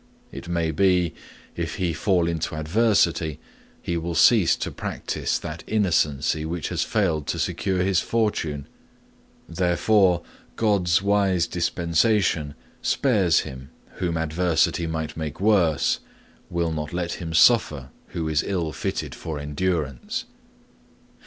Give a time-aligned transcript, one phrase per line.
[0.31, 1.13] It may be,
[1.55, 3.39] if he fall into adversity,
[3.83, 8.65] he will cease to practise that innocency which has failed to secure his fortune.
[9.47, 10.23] Therefore,
[10.55, 15.99] God's wise dispensation spares him whom adversity might make worse,
[16.49, 20.25] will not let him suffer who is ill fitted for endurance.